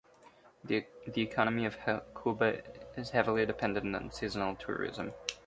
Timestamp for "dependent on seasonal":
3.45-4.55